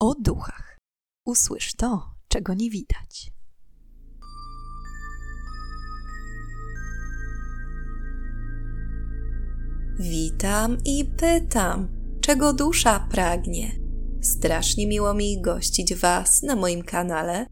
[0.00, 0.78] o duchach.
[1.24, 3.30] Usłysz to, czego nie widać.
[9.98, 11.88] Witam i pytam,
[12.20, 13.72] czego dusza pragnie.
[14.22, 17.46] Strasznie miło mi gościć Was na moim kanale.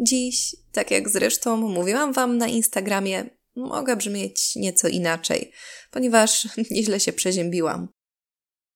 [0.00, 5.52] Dziś, tak jak zresztą mówiłam Wam na Instagramie, mogę brzmieć nieco inaczej,
[5.90, 7.88] ponieważ nieźle się przeziębiłam.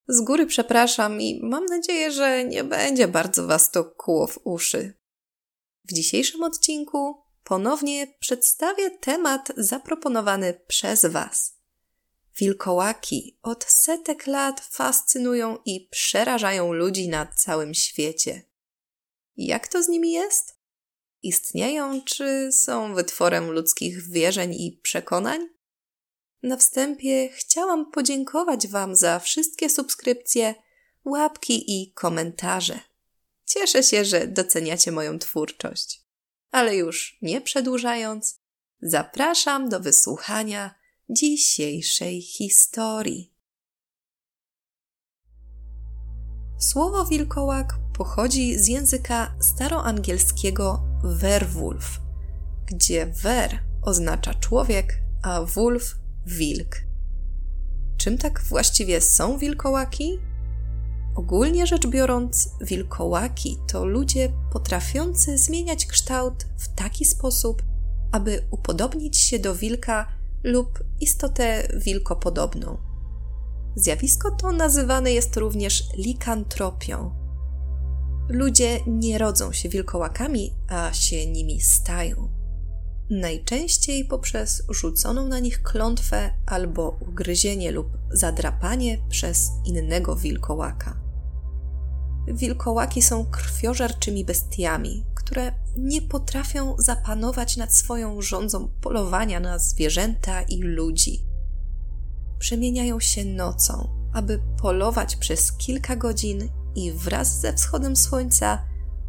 [0.08, 4.94] Z góry przepraszam i mam nadzieję, że nie będzie bardzo Was to kuło w uszy.
[5.84, 11.54] W dzisiejszym odcinku ponownie przedstawię temat zaproponowany przez Was.
[12.38, 18.42] Wilkołaki od setek lat fascynują i przerażają ludzi na całym świecie.
[19.36, 20.58] Jak to z nimi jest?
[21.22, 25.53] Istnieją czy są wytworem ludzkich wierzeń i przekonań?
[26.44, 30.54] Na wstępie chciałam podziękować Wam za wszystkie subskrypcje,
[31.04, 32.80] łapki i komentarze.
[33.46, 36.02] Cieszę się, że doceniacie moją twórczość.
[36.50, 38.40] Ale już nie przedłużając,
[38.82, 40.74] zapraszam do wysłuchania
[41.10, 43.32] dzisiejszej historii.
[46.58, 51.84] Słowo wilkołak pochodzi z języka staroangielskiego werwolf,
[52.66, 56.76] gdzie wer oznacza człowiek, a wolf wilk.
[57.96, 60.18] Czym tak właściwie są wilkołaki?
[61.14, 67.62] Ogólnie rzecz biorąc, wilkołaki to ludzie potrafiący zmieniać kształt w taki sposób,
[68.12, 70.08] aby upodobnić się do wilka
[70.42, 72.78] lub istotę wilkopodobną.
[73.76, 77.10] Zjawisko to nazywane jest również likantropią.
[78.28, 82.33] Ludzie nie rodzą się wilkołakami, a się nimi stają
[83.10, 90.96] najczęściej poprzez rzuconą na nich klątwę albo ugryzienie lub zadrapanie przez innego wilkołaka.
[92.28, 100.62] Wilkołaki są krwiożerczymi bestiami, które nie potrafią zapanować nad swoją rządzą polowania na zwierzęta i
[100.62, 101.24] ludzi.
[102.38, 108.64] Przemieniają się nocą, aby polować przez kilka godzin i wraz ze wschodem słońca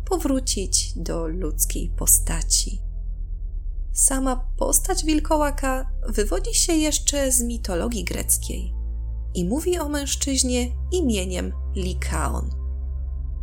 [0.06, 2.85] powrócić do ludzkiej postaci.
[3.96, 8.74] Sama postać wilkołaka wywodzi się jeszcze z mitologii greckiej
[9.34, 12.50] i mówi o mężczyźnie imieniem Likaon.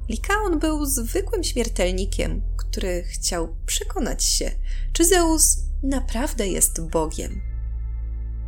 [0.08, 4.50] Likaon był zwykłym śmiertelnikiem, który chciał przekonać się,
[4.92, 7.40] czy Zeus naprawdę jest Bogiem.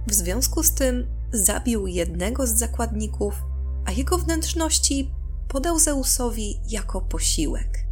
[0.06, 3.34] W związku z tym zabił jednego z zakładników,
[3.84, 5.10] a jego wnętrzności
[5.48, 7.86] podał Zeusowi jako posiłek.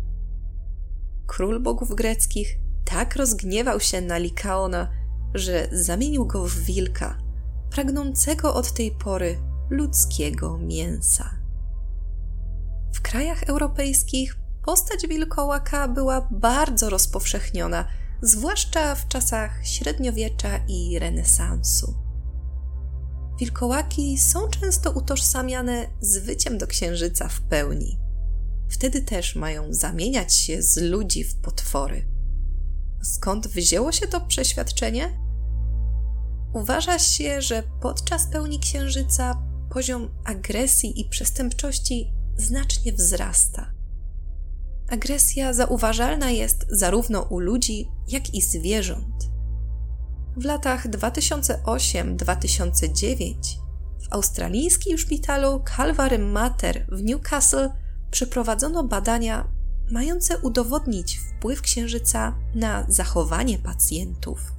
[1.27, 4.91] Król bogów greckich tak rozgniewał się na Likaona,
[5.35, 7.19] że zamienił go w wilka,
[7.71, 9.39] pragnącego od tej pory
[9.71, 11.31] ludzkiego mięsa.
[12.95, 17.89] W krajach europejskich postać wilkołaka była bardzo rozpowszechniona,
[18.23, 21.95] zwłaszcza w czasach średniowiecza i renesansu.
[23.39, 27.99] Wilkołaki są często utożsamiane z wyciem do księżyca w pełni.
[28.69, 32.12] Wtedy też mają zamieniać się z ludzi w potwory.
[33.03, 35.19] Skąd wzięło się to przeświadczenie?
[36.55, 43.73] Uważa się, że podczas pełni księżyca poziom agresji i przestępczości znacznie wzrasta.
[44.89, 49.31] Agresja zauważalna jest zarówno u ludzi, jak i zwierząt.
[50.37, 53.35] W latach 2008-2009
[54.03, 57.71] w australijskim szpitalu Calvary Mater w Newcastle
[58.11, 59.49] przeprowadzono badania
[59.93, 64.53] mające udowodnić wpływ księżyca na zachowanie pacjentów.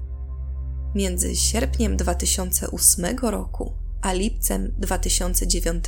[0.95, 5.85] Między sierpniem 2008 roku a lipcem 2009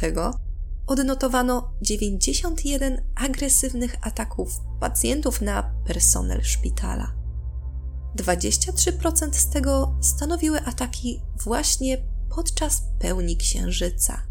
[0.87, 7.15] odnotowano 91 agresywnych ataków pacjentów na personel szpitala.
[8.17, 11.97] 23% z tego stanowiły ataki właśnie
[12.35, 14.21] podczas pełni księżyca.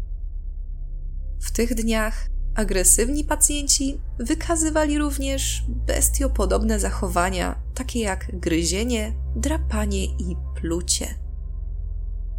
[1.39, 11.07] W tych dniach Agresywni pacjenci wykazywali również bestiopodobne zachowania, takie jak gryzienie, drapanie i plucie.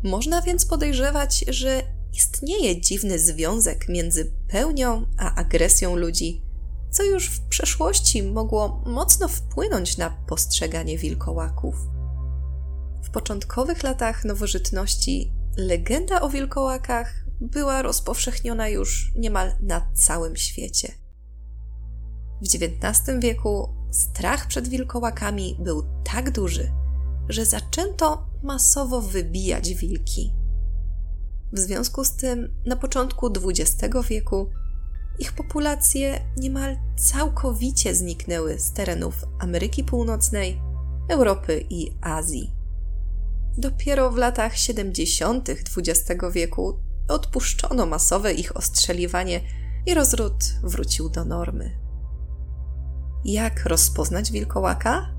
[0.04, 1.82] Można więc podejrzewać, że
[2.12, 6.42] istnieje dziwny związek między pełnią a agresją ludzi,
[6.90, 11.76] co już w przeszłości mogło mocno wpłynąć na postrzeganie wilkołaków.
[13.02, 20.92] W początkowych latach nowożytności legenda o wilkołakach była rozpowszechniona już niemal na całym świecie.
[22.42, 26.72] W XIX wieku strach przed wilkołakami był tak duży,
[27.28, 30.32] że zaczęto masowo wybijać wilki.
[31.52, 34.50] W związku z tym na początku XX wieku
[35.18, 40.60] ich populacje niemal całkowicie zniknęły z terenów Ameryki Północnej,
[41.08, 42.52] Europy i Azji.
[43.58, 45.48] Dopiero w latach 70.
[45.50, 46.78] XX wieku
[47.08, 49.40] odpuszczono masowe ich ostrzeliwanie
[49.86, 51.78] i rozród wrócił do normy.
[53.24, 55.16] Jak rozpoznać wilkołaka?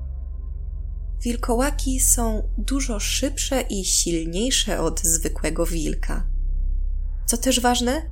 [1.20, 6.26] Wilkołaki są dużo szybsze i silniejsze od zwykłego wilka.
[7.26, 8.02] Co też ważne,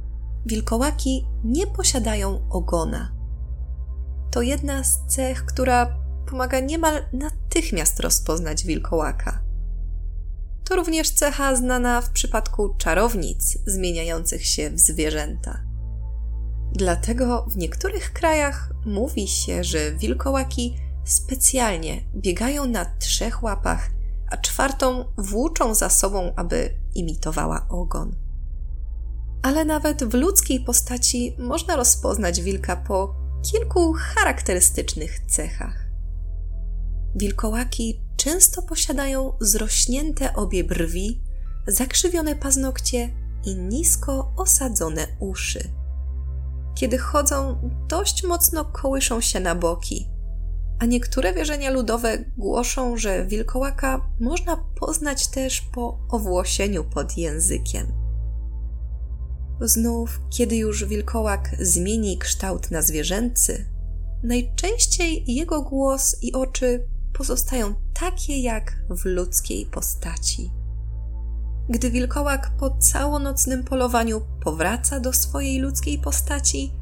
[0.47, 3.13] wilkołaki nie posiadają ogona.
[4.31, 9.46] To jedna z cech, która pomaga niemal natychmiast rozpoznać wilkołaka.
[10.69, 15.61] To również cecha znana w przypadku czarownic zmieniających się w zwierzęta.
[16.73, 23.91] Dlatego w niektórych krajach mówi się, że wilkołaki specjalnie biegają na trzech łapach,
[24.31, 28.17] a czwartą włóczą za sobą, aby imitowała ogon.
[29.43, 33.15] Ale nawet w ludzkiej postaci można rozpoznać wilka po
[33.51, 35.87] kilku charakterystycznych cechach.
[37.15, 41.23] Wilkołaki często posiadają zrośnięte obie brwi,
[41.67, 43.11] zakrzywione paznokcie
[43.45, 45.61] i nisko osadzone uszy.
[46.75, 50.09] Kiedy chodzą, dość mocno kołyszą się na boki,
[50.79, 57.93] a niektóre wierzenia ludowe głoszą, że wilkołaka można poznać też po owłosieniu pod językiem.
[59.61, 63.67] Znów, kiedy już wilkołak zmieni kształt na zwierzęcy,
[64.23, 70.51] najczęściej jego głos i oczy pozostają takie jak w ludzkiej postaci.
[71.69, 76.73] Gdy wilkołak po całonocnym polowaniu powraca do swojej ludzkiej postaci,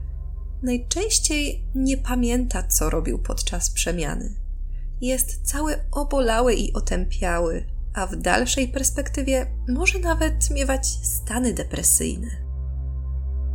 [0.63, 4.35] najczęściej nie pamięta, co robił podczas przemiany.
[5.01, 12.29] Jest cały obolały i otępiały, a w dalszej perspektywie może nawet miewać stany depresyjne.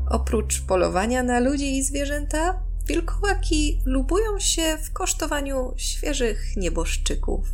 [0.10, 7.48] Oprócz polowania na ludzi i zwierzęta, wilkołaki lubują się w kosztowaniu świeżych nieboszczyków.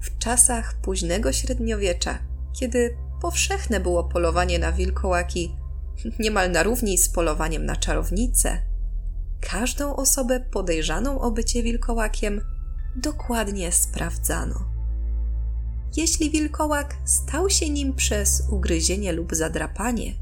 [0.00, 2.18] W czasach późnego średniowiecza,
[2.60, 5.56] kiedy powszechne było polowanie na wilkołaki,
[6.18, 8.62] niemal na równi z polowaniem na czarownicę,
[9.40, 12.40] każdą osobę podejrzaną o bycie wilkołakiem
[12.96, 14.64] dokładnie sprawdzano.
[15.96, 20.21] Jeśli wilkołak stał się nim przez ugryzienie lub zadrapanie,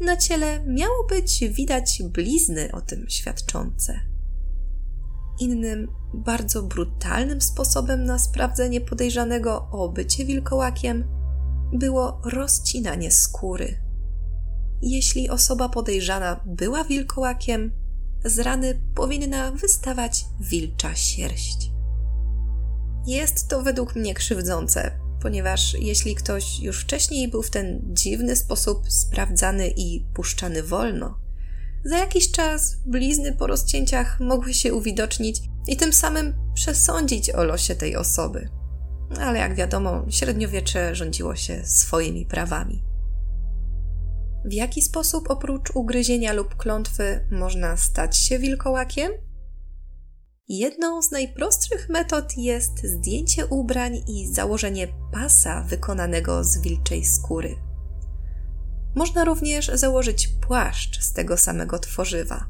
[0.00, 4.00] na ciele miało być widać blizny o tym świadczące.
[5.40, 11.04] Innym, bardzo brutalnym sposobem na sprawdzenie podejrzanego o bycie wilkołakiem
[11.72, 13.80] było rozcinanie skóry.
[14.82, 17.72] Jeśli osoba podejrzana była wilkołakiem,
[18.24, 21.70] z rany powinna wystawać wilcza sierść.
[23.06, 28.92] Jest to według mnie krzywdzące, ponieważ jeśli ktoś już wcześniej był w ten dziwny sposób
[28.92, 31.18] sprawdzany i puszczany wolno,
[31.84, 37.74] za jakiś czas blizny po rozcięciach mogły się uwidocznić i tym samym przesądzić o losie
[37.74, 38.48] tej osoby.
[39.20, 42.82] Ale jak wiadomo, średniowiecze rządziło się swoimi prawami.
[44.44, 49.12] W jaki sposób oprócz ugryzienia lub klątwy można stać się wilkołakiem?
[50.50, 57.56] Jedną z najprostszych metod jest zdjęcie ubrań i założenie pasa wykonanego z wilczej skóry.
[58.94, 62.46] Można również założyć płaszcz z tego samego tworzywa.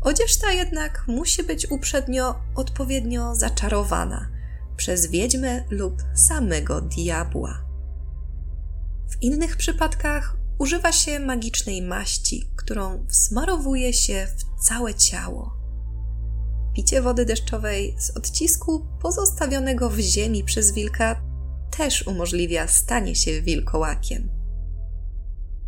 [0.00, 4.28] Odzież ta jednak musi być uprzednio odpowiednio zaczarowana
[4.76, 7.64] przez wiedźmę lub samego diabła.
[9.10, 15.63] W innych przypadkach używa się magicznej maści, którą wsmarowuje się w całe ciało.
[16.74, 21.22] Picie wody deszczowej z odcisku pozostawionego w ziemi przez wilka
[21.76, 24.28] też umożliwia stanie się wilkołakiem.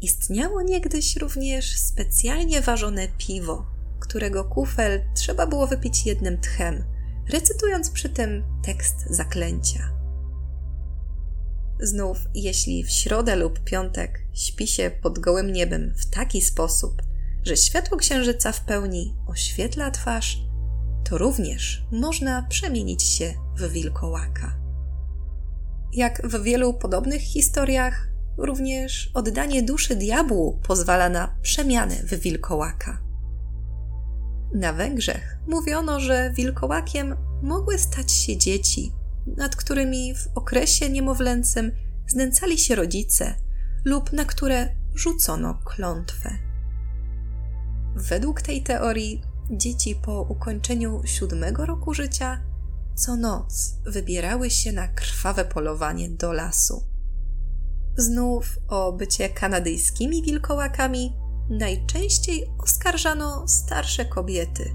[0.01, 3.67] Istniało niegdyś również specjalnie ważone piwo,
[4.01, 6.85] którego kufel trzeba było wypić jednym tchem,
[7.29, 9.97] recytując przy tym tekst zaklęcia.
[11.81, 17.03] Znów, jeśli w środę lub piątek śpi się pod gołym niebem w taki sposób,
[17.43, 20.39] że światło księżyca w pełni oświetla twarz,
[21.09, 24.57] to również można przemienić się w wilkołaka.
[25.93, 33.01] Jak w wielu podobnych historiach, również oddanie duszy diabłu pozwala na przemianę w wilkołaka.
[34.55, 38.93] Na Węgrzech mówiono, że wilkołakiem mogły stać się dzieci,
[39.37, 41.73] nad którymi w okresie niemowlęcym
[42.07, 43.35] znęcali się rodzice
[43.85, 46.31] lub na które rzucono klątwę.
[47.97, 52.41] Według tej teorii dzieci po ukończeniu siódmego roku życia
[52.97, 56.83] co noc wybierały się na krwawe polowanie do lasu.
[57.97, 61.13] Znów o bycie kanadyjskimi wilkołakami
[61.51, 64.75] najczęściej oskarżano starsze kobiety,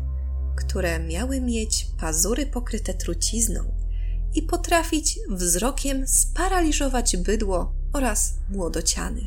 [0.56, 3.76] które miały mieć pazury pokryte trucizną
[4.34, 9.22] i potrafić wzrokiem sparaliżować bydło oraz młodociany.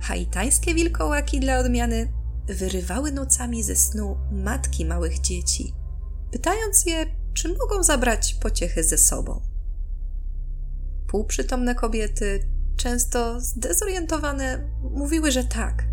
[0.00, 2.12] Haitańskie wilkołaki dla odmiany
[2.46, 5.74] wyrywały nocami ze snu matki małych dzieci,
[6.32, 9.40] pytając je, czy mogą zabrać pociechy ze sobą.
[11.08, 15.84] Półprzytomne kobiety, często zdezorientowane, mówiły, że tak,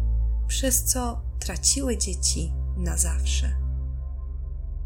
[0.48, 3.56] przez co traciły dzieci na zawsze.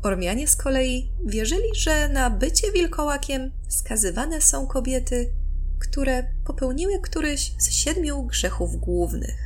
[0.04, 5.34] Ormianie z kolei wierzyli, że na bycie wilkołakiem skazywane są kobiety,
[5.80, 9.45] które popełniły któryś z siedmiu grzechów głównych.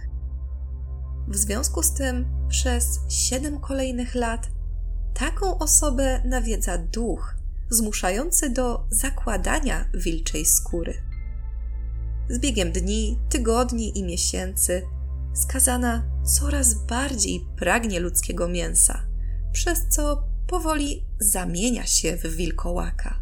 [1.29, 4.49] W związku z tym przez siedem kolejnych lat
[5.13, 7.35] taką osobę nawiedza duch
[7.69, 10.93] zmuszający do zakładania wilczej skóry.
[12.29, 14.81] Z biegiem dni, tygodni i miesięcy
[15.33, 19.01] skazana coraz bardziej pragnie ludzkiego mięsa,
[19.51, 23.19] przez co powoli zamienia się w wilkołaka.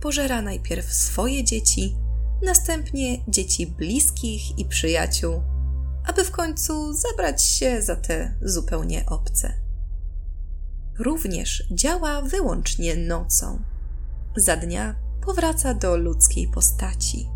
[0.00, 1.96] Pożera najpierw swoje dzieci,
[2.42, 5.42] następnie dzieci bliskich i przyjaciół,
[6.06, 9.52] aby w końcu zabrać się za te zupełnie obce.
[10.98, 13.62] Również działa wyłącznie nocą.
[14.36, 14.94] Za dnia
[15.24, 17.28] powraca do ludzkiej postaci.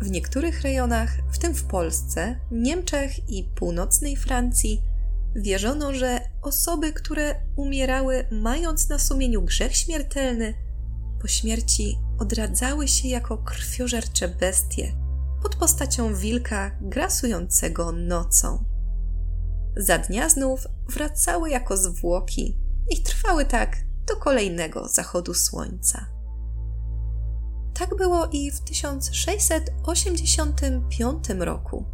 [0.00, 4.82] W niektórych rejonach, w tym w Polsce, Niemczech i północnej Francji,
[5.36, 10.54] wierzono, że osoby, które umierały mając na sumieniu grzech śmiertelny,
[11.20, 15.05] po śmierci odradzały się jako krwiożercze bestie
[15.42, 18.64] pod postacią wilka grasującego nocą.
[19.76, 22.56] Za dnia znów wracały jako zwłoki
[22.90, 23.76] i trwały tak
[24.06, 26.06] do kolejnego zachodu słońca.
[27.74, 31.84] Tak było i w 1685 roku,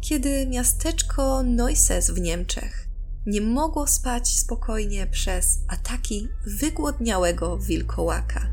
[0.00, 2.88] kiedy miasteczko Neuses w Niemczech
[3.26, 8.46] nie mogło spać spokojnie przez ataki wygłodniałego wilkołaka.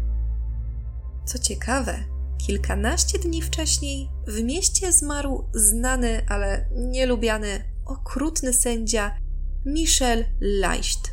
[1.26, 2.15] Co ciekawe,
[2.48, 9.16] kilkanaście dni wcześniej w mieście zmarł znany, ale nielubiany, okrutny sędzia
[9.66, 11.12] Michel Leicht.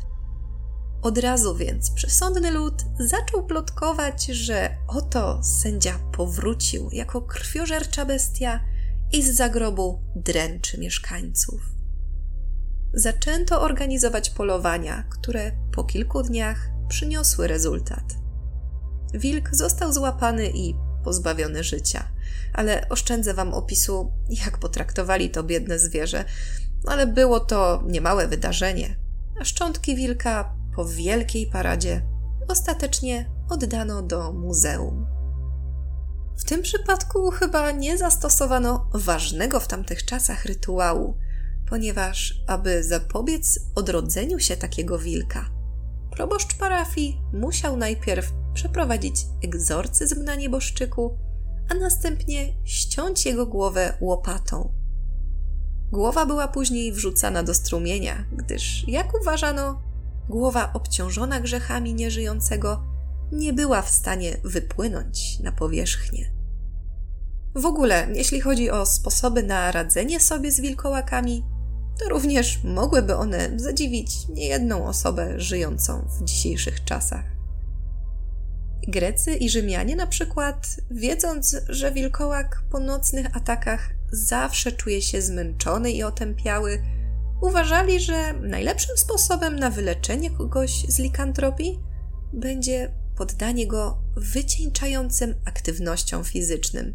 [1.01, 8.59] Od razu więc przesądny lud zaczął plotkować, że oto sędzia powrócił jako krwiożercza bestia
[9.11, 11.61] i z zagrobu dręczy mieszkańców.
[12.93, 18.15] Zaczęto organizować polowania, które po kilku dniach przyniosły rezultat.
[19.13, 22.07] Wilk został złapany i pozbawiony życia,
[22.53, 24.11] ale oszczędzę wam opisu,
[24.45, 26.25] jak potraktowali to biedne zwierzę,
[26.85, 28.95] ale było to niemałe wydarzenie.
[29.41, 32.01] A szczątki wilka po wielkiej paradzie
[32.47, 35.05] ostatecznie oddano do muzeum.
[36.37, 41.17] W tym przypadku chyba nie zastosowano ważnego w tamtych czasach rytuału,
[41.69, 45.49] ponieważ, aby zapobiec odrodzeniu się takiego wilka,
[46.15, 51.17] proboszcz parafii musiał najpierw przeprowadzić egzorcyzm na nieboszczyku,
[51.69, 54.73] a następnie ściąć jego głowę łopatą.
[55.91, 59.81] Głowa była później wrzucana do strumienia, gdyż, jak uważano,
[60.29, 62.83] głowa obciążona grzechami nieżyjącego
[63.31, 66.33] nie była w stanie wypłynąć na powierzchnię.
[67.55, 71.43] W ogóle, jeśli chodzi o sposoby na radzenie sobie z wilkołakami,
[71.99, 77.25] to również mogłyby one zadziwić niejedną osobę żyjącą w dzisiejszych czasach.
[78.87, 85.91] Grecy i Rzymianie na przykład, wiedząc, że wilkołak po nocnych atakach zawsze czuje się zmęczony
[85.91, 86.83] i otępiały,
[87.41, 91.79] uważali, że najlepszym sposobem na wyleczenie kogoś z likantropii
[92.33, 96.93] będzie poddanie go wycieńczającym aktywnościom fizycznym,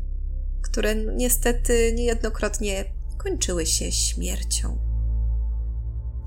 [0.63, 2.85] które niestety niejednokrotnie
[3.19, 4.88] kończyły się śmiercią.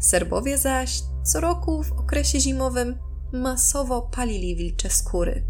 [0.02, 3.00] Serbowie zaś co roku w okresie zimowym
[3.34, 5.44] masowo palili wilcze skóry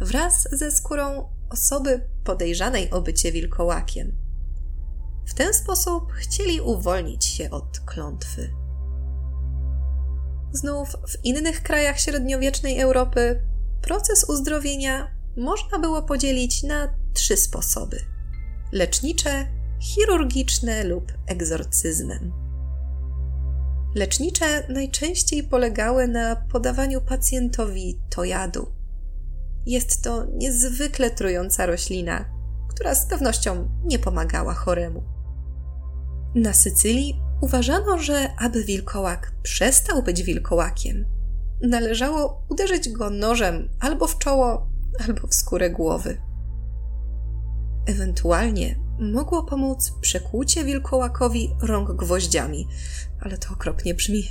[0.00, 4.12] wraz ze skórą osoby podejrzanej o bycie wilkołakiem.
[5.26, 8.54] W ten sposób chcieli uwolnić się od klątwy.
[10.52, 13.40] Znów w innych krajach średniowiecznej Europy
[13.82, 18.00] proces uzdrowienia można było podzielić na trzy sposoby:
[18.72, 19.46] lecznicze,
[19.80, 22.47] chirurgiczne lub egzorcyzmem.
[23.94, 28.72] Lecznicze najczęściej polegały na podawaniu pacjentowi tojadu.
[29.66, 32.24] Jest to niezwykle trująca roślina,
[32.68, 35.02] która z pewnością nie pomagała choremu.
[36.34, 41.04] Na Sycylii uważano, że aby wilkołak przestał być wilkołakiem,
[41.62, 44.68] należało uderzyć go nożem albo w czoło,
[45.08, 46.20] albo w skórę głowy.
[47.86, 52.68] Ewentualnie mogło pomóc przekłucie wilkołakowi rąk gwoździami,
[53.20, 54.28] ale to okropnie brzmi.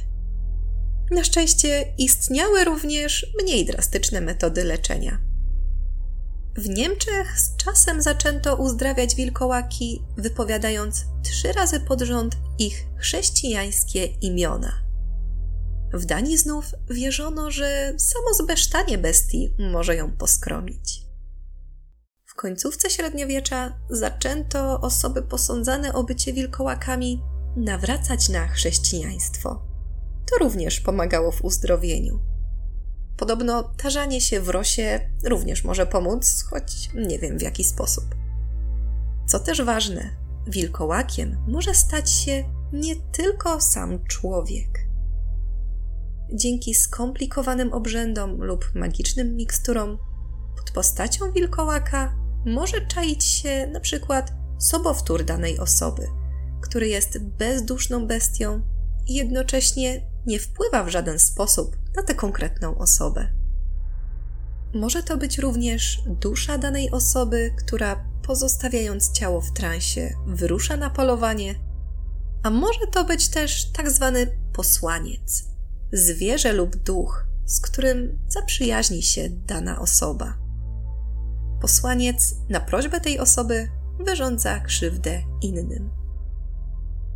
[1.11, 5.19] Na szczęście istniały również mniej drastyczne metody leczenia.
[6.55, 14.73] W Niemczech z czasem zaczęto uzdrawiać wilkołaki, wypowiadając trzy razy pod rząd ich chrześcijańskie imiona.
[15.93, 21.06] W Danii znów wierzono, że samo zbesztanie bestii może ją poskromić.
[22.37, 27.21] Końcówce średniowiecza zaczęto osoby posądzane o bycie wilkołakami
[27.55, 29.61] nawracać na chrześcijaństwo.
[30.31, 32.19] To również pomagało w uzdrowieniu.
[33.17, 38.15] Podobno tarzanie się w rosie również może pomóc, choć nie wiem w jaki sposób.
[39.27, 40.09] Co też ważne,
[40.47, 44.79] wilkołakiem może stać się nie tylko sam człowiek.
[46.33, 49.97] Dzięki skomplikowanym obrzędom lub magicznym miksturom,
[50.57, 56.07] pod postacią wilkołaka może czaić się na przykład sobowtór danej osoby,
[56.61, 58.61] który jest bezduszną bestią
[59.07, 63.27] i jednocześnie nie wpływa w żaden sposób na tę konkretną osobę.
[64.73, 71.55] Może to być również dusza danej osoby, która pozostawiając ciało w transie, wyrusza na polowanie,
[72.43, 75.43] a może to być też tak zwany posłaniec,
[75.93, 80.46] zwierzę lub duch, z którym zaprzyjaźni się dana osoba.
[81.61, 85.89] Posłaniec na prośbę tej osoby wyrządza krzywdę innym.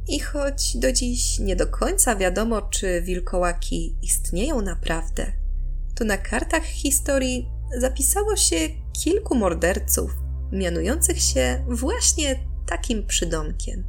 [0.07, 5.31] I choć do dziś nie do końca wiadomo, czy wilkołaki istnieją naprawdę,
[5.95, 8.55] to na kartach historii zapisało się
[9.03, 10.11] kilku morderców,
[10.51, 13.83] mianujących się właśnie takim przydomkiem.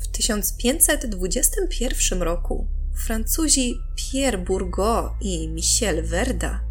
[0.00, 2.66] W 1521 roku
[3.06, 6.67] Francuzi Pierre Bourgot i Michel Verda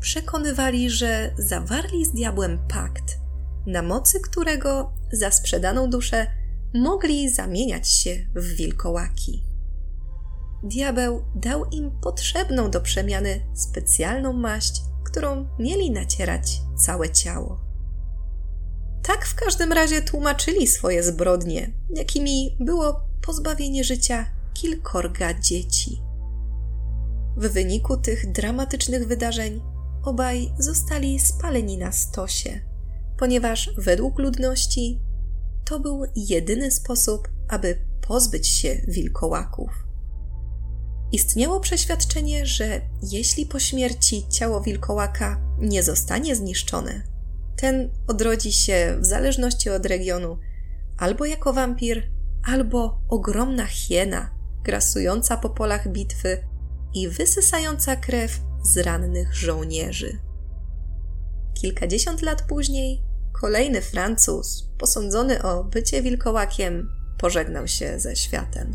[0.00, 3.18] przekonywali, że zawarli z diabłem pakt,
[3.66, 6.26] na mocy którego za sprzedaną duszę
[6.74, 9.44] mogli zamieniać się w wilkołaki.
[10.62, 17.60] Diabeł dał im potrzebną do przemiany specjalną maść, którą mieli nacierać całe ciało.
[19.02, 26.02] Tak w każdym razie tłumaczyli swoje zbrodnie, jakimi było pozbawienie życia kilkorga dzieci.
[27.36, 29.60] W wyniku tych dramatycznych wydarzeń
[30.02, 32.60] obaj zostali spaleni na stosie,
[33.18, 35.00] ponieważ według ludności
[35.64, 39.70] to był jedyny sposób, aby pozbyć się wilkołaków.
[41.12, 47.02] Istniało przeświadczenie, że jeśli po śmierci ciało wilkołaka nie zostanie zniszczone,
[47.56, 50.38] ten odrodzi się w zależności od regionu
[50.98, 52.10] albo jako wampir,
[52.44, 54.30] albo ogromna hiena,
[54.64, 56.44] grasująca po polach bitwy
[56.94, 60.18] i wysysająca krew z rannych żołnierzy.
[61.54, 63.02] Kilkadziesiąt lat później
[63.40, 68.74] kolejny Francuz, posądzony o bycie wilkołakiem, pożegnał się ze światem.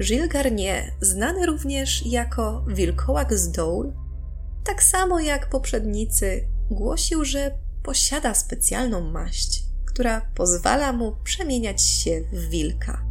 [0.00, 3.92] Gilles Garnier, znany również jako wilkołak z Dole,
[4.64, 12.48] tak samo jak poprzednicy, głosił, że posiada specjalną maść, która pozwala mu przemieniać się w
[12.48, 13.06] wilka.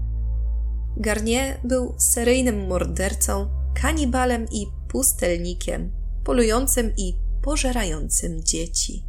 [0.97, 3.49] Garnier był seryjnym mordercą,
[3.81, 5.91] kanibalem i pustelnikiem,
[6.23, 9.05] polującym i pożerającym dzieci.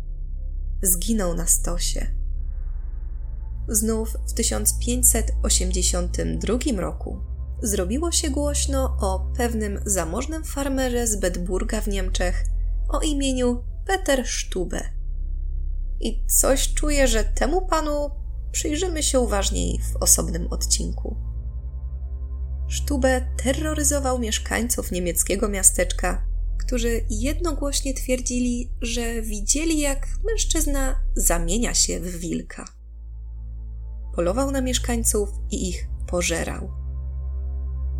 [0.82, 2.06] Zginął na stosie.
[3.68, 7.20] Znów w 1582 roku
[7.62, 12.44] zrobiło się głośno o pewnym zamożnym farmerze z Bedburga w Niemczech
[12.88, 14.82] o imieniu Peter Stube.
[16.00, 18.10] I coś czuję, że temu panu
[18.52, 21.35] przyjrzymy się uważniej w osobnym odcinku.
[22.70, 26.26] Stube terroryzował mieszkańców niemieckiego miasteczka,
[26.58, 32.64] którzy jednogłośnie twierdzili, że widzieli, jak mężczyzna zamienia się w wilka.
[34.14, 36.86] Polował na mieszkańców i ich pożerał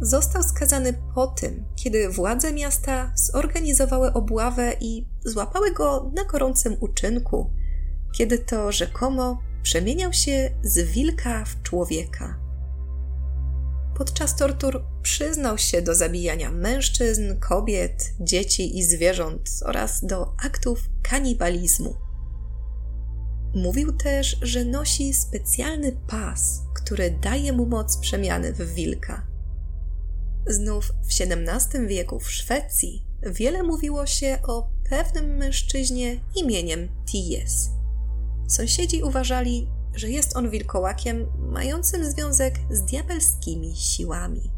[0.00, 7.50] został skazany po tym, kiedy władze miasta zorganizowały obławę i złapały go na gorącym uczynku,
[8.12, 12.45] kiedy to rzekomo przemieniał się z wilka w człowieka.
[13.96, 21.94] Podczas tortur przyznał się do zabijania mężczyzn, kobiet, dzieci i zwierząt oraz do aktów kanibalizmu.
[23.54, 29.26] Mówił też, że nosi specjalny pas, który daje mu moc przemiany w wilka.
[30.46, 37.70] Znów w XVII wieku w Szwecji wiele mówiło się o pewnym mężczyźnie imieniem Ties.
[38.48, 44.50] Sąsiedzi uważali, że jest on wilkołakiem mającym związek z diabelskimi siłami.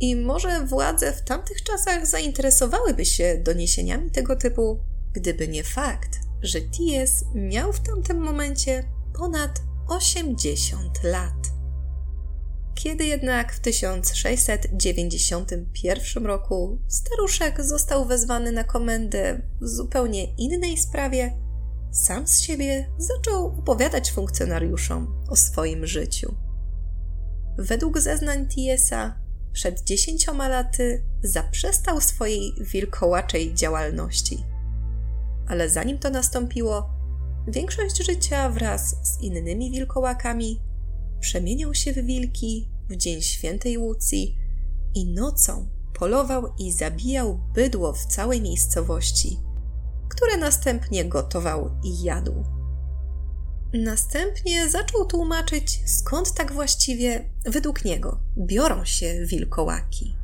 [0.00, 4.80] I może władze w tamtych czasach zainteresowałyby się doniesieniami tego typu,
[5.12, 8.84] gdyby nie fakt, że Ties miał w tamtym momencie
[9.18, 11.34] ponad 80 lat.
[12.74, 21.43] Kiedy jednak w 1691 roku staruszek został wezwany na komendę w zupełnie innej sprawie,
[21.94, 26.34] sam z siebie zaczął opowiadać funkcjonariuszom o swoim życiu.
[27.58, 29.14] Według zeznań Tiesa
[29.52, 34.44] przed dziesięcioma laty zaprzestał swojej wilkołaczej działalności.
[35.48, 36.90] Ale zanim to nastąpiło,
[37.48, 40.60] większość życia wraz z innymi wilkołakami
[41.20, 44.38] przemieniał się w wilki w dzień świętej Łucji
[44.94, 49.43] i nocą polował i zabijał bydło w całej miejscowości,
[50.08, 52.44] które następnie gotował i jadł.
[53.72, 60.16] Następnie zaczął tłumaczyć, skąd tak właściwie, według niego, biorą się wilkołaki.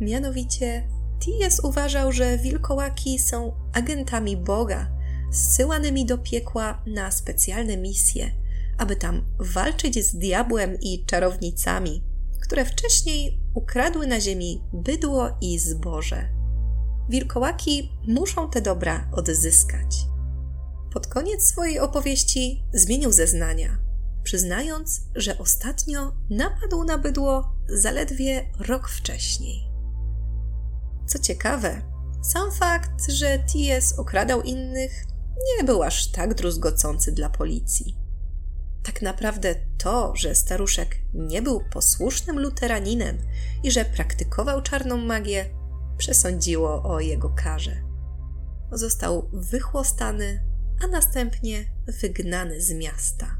[0.00, 0.88] Mianowicie,
[1.20, 4.90] Ties uważał, że wilkołaki są agentami Boga,
[5.32, 8.30] zsyłanymi do piekła na specjalne misje,
[8.78, 12.02] aby tam walczyć z diabłem i czarownicami,
[12.40, 16.37] które wcześniej ukradły na ziemi bydło i zboże.
[17.08, 19.96] Wilkołaki muszą te dobra odzyskać.
[20.92, 23.78] Pod koniec swojej opowieści zmienił zeznania,
[24.22, 29.68] przyznając, że ostatnio napadł na bydło zaledwie rok wcześniej.
[31.06, 31.82] Co ciekawe,
[32.22, 33.98] sam fakt, że T.S.
[33.98, 35.04] okradał innych,
[35.56, 37.96] nie był aż tak druzgocący dla policji.
[38.82, 43.18] Tak naprawdę to, że staruszek nie był posłusznym luteraninem
[43.62, 45.57] i że praktykował czarną magię,
[45.98, 47.76] przesądziło o jego karze.
[48.72, 50.48] Został wychłostany
[50.84, 53.36] a następnie wygnany z miasta.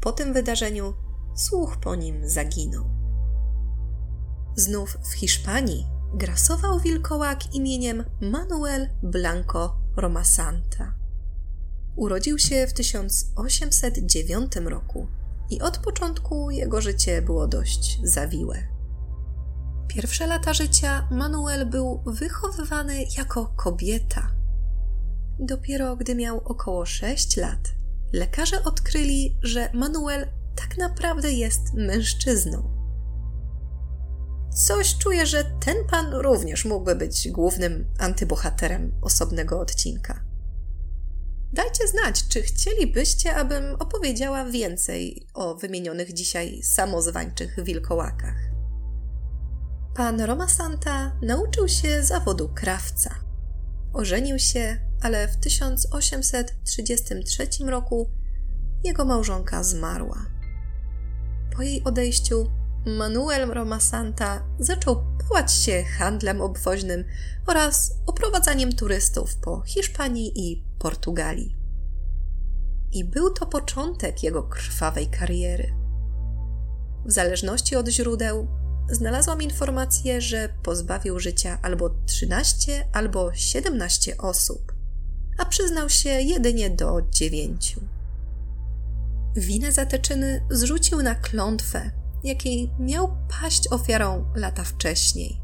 [0.00, 0.94] Po tym wydarzeniu
[1.34, 2.84] słuch po nim zaginął.
[4.56, 10.94] Znów w Hiszpanii grasował wilkołak imieniem Manuel Blanco Romasanta.
[11.96, 15.06] Urodził się w 1809 roku
[15.50, 18.71] i od początku jego życie było dość zawiłe.
[19.88, 24.42] Pierwsze lata życia Manuel był wychowywany jako kobieta
[25.38, 27.72] Dopiero gdy miał około 6 lat,
[28.12, 32.82] lekarze odkryli, że Manuel tak naprawdę jest mężczyzną.
[34.54, 40.24] Coś czuję, że ten pan również mógłby być głównym antybohaterem osobnego odcinka.
[41.52, 48.51] Dajcie znać, czy chcielibyście, abym opowiedziała więcej o wymienionych dzisiaj samozwańczych wilkołakach.
[49.94, 53.14] Pan Roma Santa nauczył się zawodu krawca.
[53.92, 58.10] Ożenił się, ale w 1833 roku
[58.84, 60.26] jego małżonka zmarła.
[61.56, 62.50] Po jej odejściu
[62.86, 67.04] Manuel Romasanta zaczął pałać się handlem obwoźnym
[67.46, 71.56] oraz oprowadzaniem turystów po Hiszpanii i Portugalii.
[72.92, 75.74] I był to początek jego krwawej kariery.
[77.06, 84.72] W zależności od źródeł, znalazłam informację, że pozbawił życia albo 13, albo 17 osób,
[85.38, 87.80] a przyznał się jedynie do dziewięciu.
[89.36, 91.90] Winę za te czyny zrzucił na klątwę,
[92.24, 95.40] jakiej miał paść ofiarą lata wcześniej.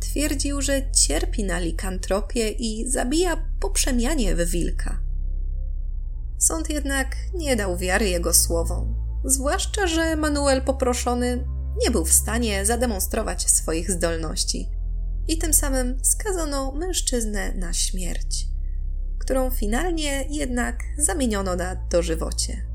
[0.00, 4.98] Twierdził, że cierpi na likantropię i zabija po przemianie w wilka.
[6.38, 12.66] Sąd jednak nie dał wiary jego słowom, zwłaszcza, że Manuel poproszony nie był w stanie
[12.66, 14.70] zademonstrować swoich zdolności
[15.28, 18.46] i tym samym skazano mężczyznę na śmierć,
[19.18, 22.66] którą finalnie jednak zamieniono na dożywocie.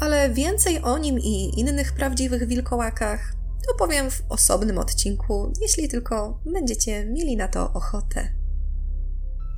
[0.00, 3.32] Ale więcej o nim i innych prawdziwych wilkołakach
[3.74, 8.32] opowiem w osobnym odcinku, jeśli tylko będziecie mieli na to ochotę.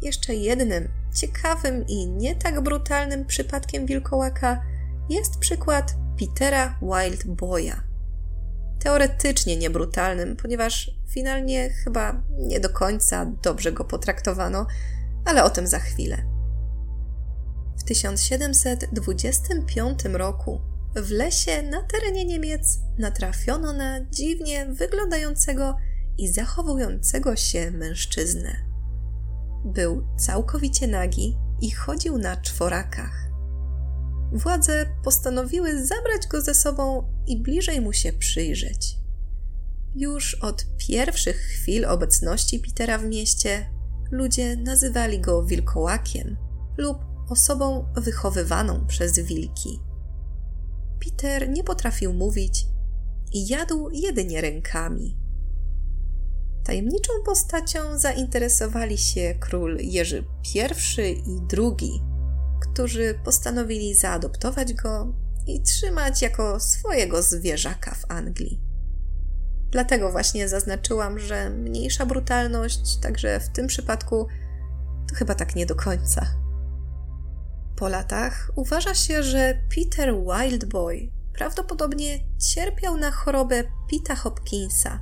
[0.02, 4.62] Jeszcze jednym ciekawym i nie tak brutalnym przypadkiem wilkołaka
[5.10, 7.91] jest przykład Petera Wild Boya,
[8.82, 14.66] teoretycznie niebrutalnym, ponieważ finalnie chyba nie do końca dobrze go potraktowano,
[15.24, 16.22] ale o tym za chwilę.
[17.78, 20.60] W 1725 roku
[20.96, 25.76] w lesie na terenie Niemiec natrafiono na dziwnie wyglądającego
[26.18, 28.56] i zachowującego się mężczyznę.
[29.64, 33.31] Był całkowicie nagi i chodził na czworakach.
[34.32, 38.98] Władze postanowiły zabrać go ze sobą i bliżej mu się przyjrzeć.
[39.94, 43.70] Już od pierwszych chwil obecności Petera w mieście
[44.10, 46.36] ludzie nazywali go wilkołakiem
[46.78, 49.80] lub osobą wychowywaną przez wilki.
[51.04, 52.66] Peter nie potrafił mówić
[53.32, 55.16] i jadł jedynie rękami.
[56.64, 60.58] Tajemniczą postacią zainteresowali się król Jerzy I
[61.30, 62.11] i II,
[62.62, 65.12] którzy postanowili zaadoptować go
[65.46, 68.60] i trzymać jako swojego zwierzaka w Anglii.
[69.70, 74.26] Dlatego właśnie zaznaczyłam, że mniejsza brutalność, także w tym przypadku,
[75.08, 76.26] to chyba tak nie do końca.
[77.76, 85.00] Po latach uważa się, że Peter Wildboy prawdopodobnie cierpiał na chorobę Pita Hopkinsa,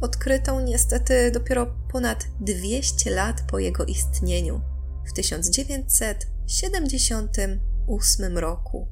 [0.00, 4.60] odkrytą niestety dopiero ponad 200 lat po jego istnieniu
[5.06, 5.12] w
[6.46, 8.88] 1978 roku.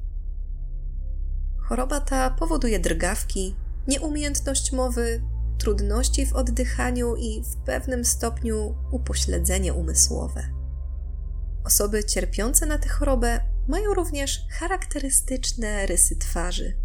[1.57, 3.55] Choroba ta powoduje drgawki,
[3.87, 5.21] nieumiejętność mowy,
[5.57, 10.43] trudności w oddychaniu i w pewnym stopniu upośledzenie umysłowe.
[11.65, 16.77] Osoby cierpiące na tę chorobę mają również charakterystyczne rysy twarzy.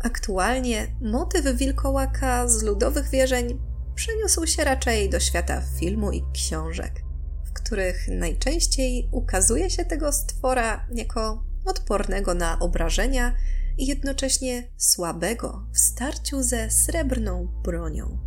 [0.00, 3.60] Aktualnie motyw wilkołaka z ludowych wierzeń
[3.94, 7.02] przeniósł się raczej do świata filmu i książek,
[7.52, 13.36] w których najczęściej ukazuje się tego stwora jako odpornego na obrażenia
[13.78, 18.18] i jednocześnie słabego w starciu ze srebrną bronią.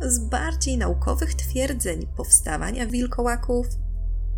[0.00, 3.66] Z bardziej naukowych twierdzeń powstawania wilkołaków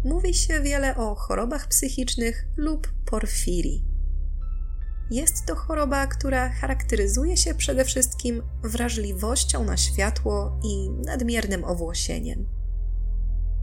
[0.05, 3.85] mówi się wiele o chorobach psychicznych lub porfirii.
[5.11, 12.60] Jest to choroba, która charakteryzuje się przede wszystkim wrażliwością na światło i nadmiernym owłosieniem.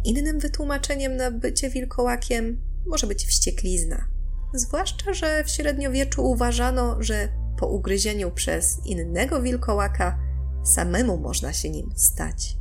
[0.04, 4.08] Innym wytłumaczeniem na bycie wilkołakiem może być wścieklizna.
[4.54, 7.30] Zwłaszcza, że w średniowieczu uważano, że
[7.60, 10.20] po ugryzieniu przez innego wilkołaka
[10.64, 12.58] samemu można się nim stać.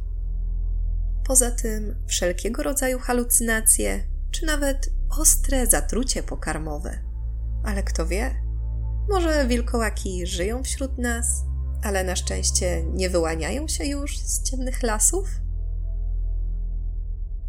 [1.27, 6.99] Poza tym wszelkiego rodzaju halucynacje, czy nawet ostre zatrucie pokarmowe.
[7.64, 8.42] Ale kto wie?
[9.09, 11.44] Może wilkołaki żyją wśród nas,
[11.83, 15.29] ale na szczęście nie wyłaniają się już z ciemnych lasów?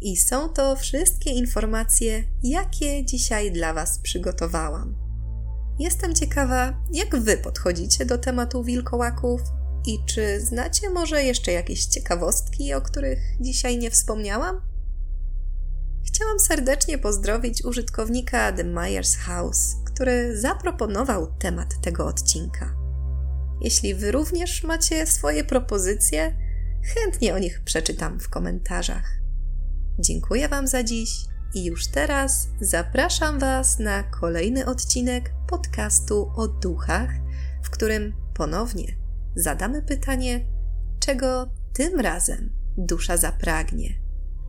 [0.00, 4.94] I są to wszystkie informacje, jakie dzisiaj dla Was przygotowałam.
[5.78, 9.40] Jestem ciekawa, jak Wy podchodzicie do tematu wilkołaków
[9.86, 14.60] i czy znacie może jeszcze jakieś ciekawostki, o których dzisiaj nie wspomniałam?
[16.06, 22.74] Chciałam serdecznie pozdrowić użytkownika The Myers House, który zaproponował temat tego odcinka.
[23.60, 26.36] Jeśli Wy również macie swoje propozycje,
[26.94, 29.18] chętnie o nich przeczytam w komentarzach.
[30.00, 31.10] Dziękuję Wam za dziś
[31.54, 37.10] i już teraz zapraszam Was na kolejny odcinek podcastu o duchach,
[37.62, 38.96] w którym ponownie
[39.36, 40.46] zadamy pytanie,
[41.00, 43.88] czego tym razem dusza zapragnie.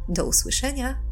[0.09, 1.08] Do usłyszenia